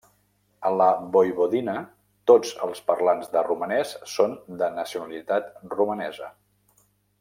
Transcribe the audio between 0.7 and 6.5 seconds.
la Voivodina, tots els parlants de romanès són de nacionalitat romanesa.